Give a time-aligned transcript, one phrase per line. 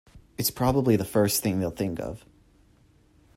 [0.35, 2.25] It's probably the first thing they'll think of.